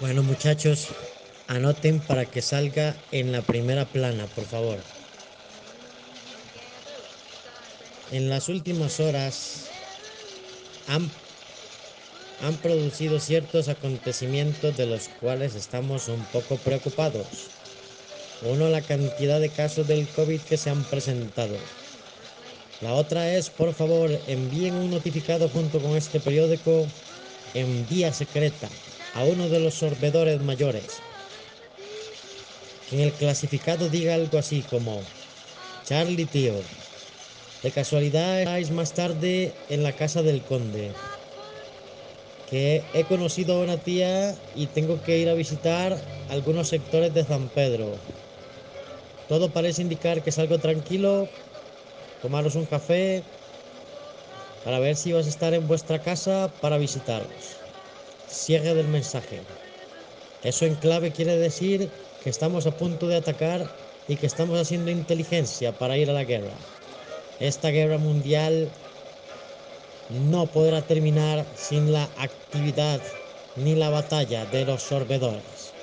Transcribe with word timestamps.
Bueno 0.00 0.22
muchachos, 0.22 0.86
anoten 1.48 1.98
para 1.98 2.24
que 2.24 2.40
salga 2.40 2.94
en 3.10 3.32
la 3.32 3.42
primera 3.42 3.84
plana, 3.84 4.26
por 4.28 4.44
favor. 4.44 4.78
En 8.12 8.30
las 8.30 8.48
últimas 8.48 9.00
horas 9.00 9.66
han, 10.86 11.10
han 12.44 12.56
producido 12.58 13.18
ciertos 13.18 13.66
acontecimientos 13.66 14.76
de 14.76 14.86
los 14.86 15.08
cuales 15.20 15.56
estamos 15.56 16.06
un 16.06 16.24
poco 16.26 16.58
preocupados. 16.58 17.26
Uno, 18.42 18.68
la 18.68 18.82
cantidad 18.82 19.40
de 19.40 19.48
casos 19.48 19.88
del 19.88 20.06
COVID 20.10 20.42
que 20.42 20.58
se 20.58 20.70
han 20.70 20.84
presentado. 20.84 21.56
La 22.82 22.92
otra 22.92 23.34
es, 23.34 23.50
por 23.50 23.74
favor, 23.74 24.12
envíen 24.28 24.76
un 24.76 24.92
notificado 24.92 25.48
junto 25.48 25.80
con 25.80 25.96
este 25.96 26.20
periódico 26.20 26.86
en 27.54 27.84
vía 27.88 28.12
secreta 28.12 28.68
a 29.14 29.24
uno 29.24 29.48
de 29.48 29.60
los 29.60 29.74
sorbedores 29.74 30.40
mayores. 30.40 31.02
Que 32.86 32.96
en 32.96 33.02
el 33.02 33.12
clasificado 33.16 33.88
diga 33.88 34.14
algo 34.14 34.38
así 34.38 34.62
como, 34.62 35.06
Charlie 35.84 36.26
tío, 36.26 36.64
de 37.62 37.72
casualidad 37.72 38.40
estáis 38.40 38.70
más 38.70 38.94
tarde 38.94 39.54
en 39.68 39.82
la 39.82 39.92
casa 39.92 40.22
del 40.22 40.44
conde. 40.44 40.94
Que 42.46 42.82
he 42.94 43.04
conocido 43.04 43.54
a 43.54 43.64
una 43.64 43.82
tía 43.82 44.34
y 44.54 44.68
tengo 44.68 45.02
que 45.02 45.18
ir 45.18 45.28
a 45.28 45.34
visitar 45.34 45.98
algunos 46.28 46.68
sectores 46.68 47.12
de 47.12 47.24
San 47.24 47.50
Pedro. 47.50 48.00
Todo 49.26 49.52
parece 49.52 49.82
indicar 49.82 50.22
que 50.22 50.30
es 50.30 50.38
algo 50.38 50.58
tranquilo, 50.58 51.28
tomaros 52.22 52.54
un 52.54 52.64
café 52.66 53.22
para 54.64 54.78
ver 54.78 54.96
si 54.96 55.12
vas 55.12 55.26
a 55.26 55.28
estar 55.28 55.52
en 55.52 55.66
vuestra 55.66 56.00
casa 56.02 56.54
para 56.60 56.78
visitaros. 56.78 57.67
Cierre 58.28 58.74
del 58.74 58.88
mensaje. 58.88 59.48
Eso 60.42 60.66
en 60.66 60.76
clave 60.76 61.12
quiere 61.12 61.36
decir 61.38 61.94
que 62.20 62.30
estamos 62.30 62.66
a 62.66 62.76
punto 62.76 63.08
de 63.08 63.16
atacar 63.16 63.74
y 64.06 64.16
que 64.18 64.26
estamos 64.26 64.58
haciendo 64.60 64.90
inteligencia 64.90 65.78
para 65.78 65.98
ir 65.98 66.10
a 66.10 66.14
la 66.14 66.24
guerra. 66.24 66.66
Esta 67.38 67.70
guerra 67.70 67.98
mundial 67.98 68.74
no 70.08 70.50
podrá 70.50 70.86
terminar 70.86 71.50
sin 71.54 71.92
la 71.92 72.12
actividad 72.16 73.02
ni 73.54 73.74
la 73.74 73.88
batalla 73.90 74.44
de 74.44 74.66
los 74.66 74.82
sorbedores. 74.82 75.77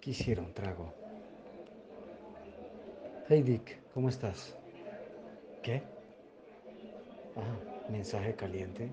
Quisiera 0.00 0.40
un 0.40 0.54
trago. 0.54 0.94
Hey 3.28 3.42
Dick, 3.42 3.82
¿cómo 3.92 4.08
estás? 4.08 4.56
¿Qué? 5.62 5.82
Ah, 7.36 7.58
mensaje 7.90 8.34
caliente. 8.34 8.90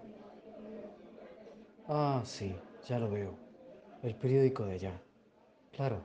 Ah, 1.88 2.22
sí, 2.26 2.54
ya 2.90 3.00
lo 3.00 3.10
veo. 3.10 3.40
El 4.04 4.16
periódico 4.16 4.66
de 4.66 4.74
allá. 4.74 5.02
Claro. 5.72 6.02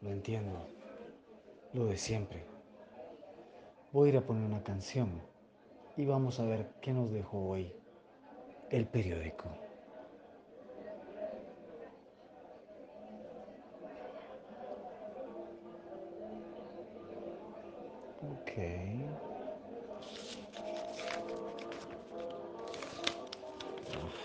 Lo 0.00 0.10
entiendo. 0.10 0.68
Lo 1.72 1.86
de 1.86 1.96
siempre. 1.96 2.44
Voy 3.90 4.08
a 4.08 4.12
ir 4.12 4.18
a 4.18 4.24
poner 4.24 4.44
una 4.44 4.62
canción 4.62 5.20
y 5.96 6.06
vamos 6.06 6.38
a 6.38 6.44
ver 6.44 6.70
qué 6.80 6.92
nos 6.92 7.10
dejó 7.10 7.48
hoy 7.48 7.72
el 8.70 8.86
periódico. 8.86 9.63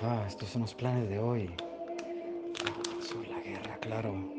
Ajá, 0.02 0.28
estos 0.28 0.50
son 0.50 0.62
los 0.62 0.76
planes 0.76 1.10
de 1.10 1.18
hoy. 1.18 1.50
Ah, 2.64 3.02
sobre 3.02 3.28
la 3.30 3.40
guerra, 3.42 3.78
claro. 3.82 4.30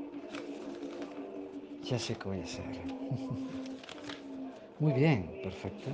Ya 1.83 1.99
sé 1.99 2.15
qué 2.15 2.29
voy 2.29 2.41
a 2.41 2.45
hacer. 2.45 2.67
Muy 4.79 4.93
bien, 4.93 5.29
perfecto. 5.43 5.91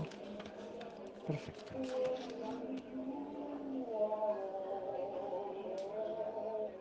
Perfecto. 1.27 1.75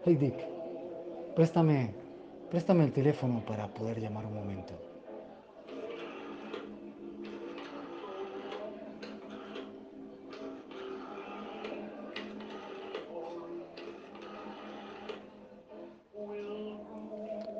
Hey 0.04 0.16
Dick, 0.18 0.36
préstame, 1.34 1.96
préstame 2.52 2.84
el 2.84 2.92
teléfono 2.92 3.42
para 3.46 3.68
poder 3.68 4.02
llamar 4.02 4.26
un 4.26 4.36
momento. 4.36 4.95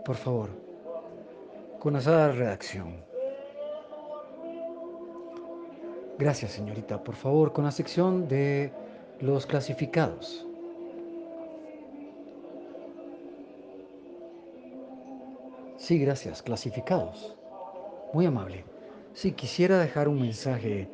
Por 0.06 0.16
favor, 0.16 0.50
con 1.80 1.96
esa 1.96 2.32
redacción. 2.32 3.04
Gracias, 6.20 6.52
señorita. 6.52 7.04
Por 7.04 7.16
favor, 7.16 7.52
con 7.54 7.66
la 7.66 7.72
sección 7.72 8.28
de 8.28 8.72
los 9.20 9.48
clasificados. 9.48 10.46
Sí, 15.78 15.98
gracias. 15.98 16.44
Clasificados. 16.44 17.36
Muy 18.14 18.28
amable. 18.28 18.64
Sí, 19.14 19.32
quisiera 19.32 19.80
dejar 19.80 20.08
un 20.08 20.22
mensaje 20.22 20.88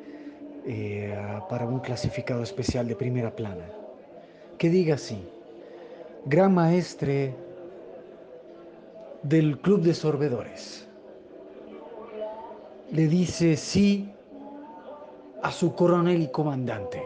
eh, 0.66 1.14
para 1.50 1.66
un 1.66 1.80
clasificado 1.80 2.44
especial 2.44 2.88
de 2.88 2.96
primera 2.96 3.36
plana. 3.36 3.66
Que 4.58 4.70
diga 4.70 4.96
así. 4.96 5.28
Gran 6.26 6.54
maestre 6.54 7.36
del 9.24 9.60
Club 9.60 9.82
de 9.82 9.94
Sorbedores. 9.94 10.88
Le 12.92 13.08
dice 13.08 13.56
sí 13.56 14.12
a 15.42 15.52
su 15.52 15.76
coronel 15.76 16.24
y 16.24 16.28
comandante. 16.30 17.04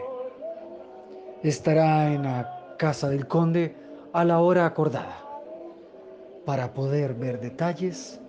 Estará 1.42 2.12
en 2.12 2.22
la 2.24 2.74
casa 2.78 3.08
del 3.08 3.26
conde 3.28 3.76
a 4.12 4.24
la 4.24 4.40
hora 4.40 4.66
acordada 4.66 5.22
para 6.44 6.72
poder 6.72 7.14
ver 7.14 7.40
detalles 7.40 8.20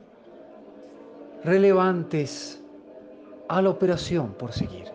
relevantes 1.44 2.62
a 3.48 3.62
la 3.62 3.70
operación 3.70 4.34
por 4.34 4.52
seguir. 4.52 4.92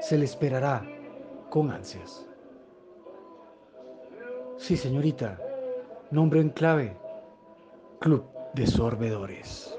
Se 0.00 0.18
le 0.18 0.24
esperará 0.24 0.84
con 1.50 1.70
ansias. 1.70 2.26
Sí, 4.56 4.76
señorita, 4.76 5.38
nombre 6.14 6.40
en 6.40 6.50
clave, 6.50 6.96
Club 7.98 8.24
de 8.54 8.68
Sorbedores. 8.68 9.76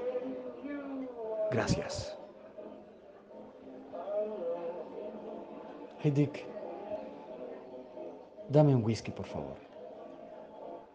Gracias. 1.50 2.14
Hey 6.00 6.10
Dick, 6.10 6.44
dame 8.50 8.74
un 8.74 8.84
whisky, 8.84 9.10
por 9.10 9.24
favor. 9.24 9.56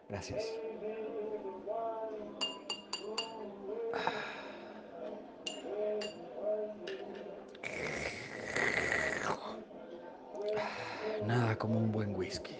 Gracias. 0.08 0.44
Nada 11.26 11.58
como 11.58 11.78
un 11.78 11.90
buen 11.90 12.14
whisky. 12.14 12.56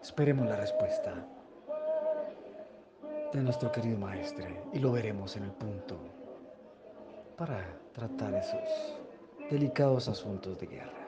Esperemos 0.00 0.46
la 0.46 0.56
respuesta 0.56 1.35
de 3.36 3.42
nuestro 3.42 3.70
querido 3.70 3.98
maestre 3.98 4.62
y 4.72 4.78
lo 4.78 4.92
veremos 4.92 5.36
en 5.36 5.44
el 5.44 5.50
punto 5.52 5.98
para 7.36 7.78
tratar 7.92 8.34
esos 8.34 8.96
delicados 9.50 10.08
asuntos 10.08 10.58
de 10.58 10.66
guerra. 10.66 11.05